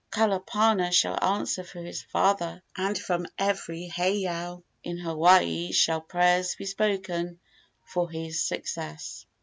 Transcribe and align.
Kalapana 0.11 0.91
shall 0.91 1.23
answer 1.23 1.63
for 1.63 1.79
his 1.79 2.01
father, 2.01 2.63
and 2.75 2.97
from 2.97 3.27
every 3.37 3.87
heiau 3.87 4.63
in 4.83 4.97
Hawaii 4.97 5.71
shall 5.73 6.01
prayers 6.01 6.55
be 6.55 6.65
spoken 6.65 7.39
for 7.85 8.09
his 8.09 8.43
success." 8.43 9.27